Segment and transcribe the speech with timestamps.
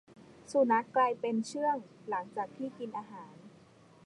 [0.51, 1.75] สุนัขกลายเป็นเชื่อง
[2.09, 3.33] หลังจากที่กินอาหาร